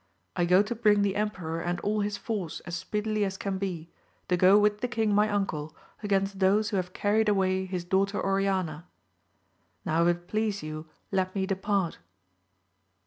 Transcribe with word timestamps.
I 0.35 0.45
go 0.45 0.63
to 0.63 0.73
bring 0.73 1.03
thQ 1.03 1.15
em 1.15 1.29
peror 1.29 1.63
and 1.63 1.79
all 1.81 1.99
his 1.99 2.17
force 2.17 2.59
as 2.61 2.75
speedily 2.75 3.23
as 3.23 3.37
can 3.37 3.59
be, 3.59 3.91
to 4.29 4.35
go 4.35 4.57
with 4.57 4.81
the 4.81 4.87
king 4.87 5.13
my 5.13 5.29
uncle 5.29 5.75
against 6.01 6.39
those 6.39 6.69
who 6.71 6.77
have 6.77 6.91
carried 6.93 7.29
away 7.29 7.67
hia 7.67 7.81
daughter 7.81 8.19
Oriana; 8.19 8.87
now 9.85 10.07
if 10.07 10.17
it 10.17 10.27
please 10.27 10.63
you 10.63 10.87
let 11.11 11.35
me 11.35 11.45
depart. 11.45 11.99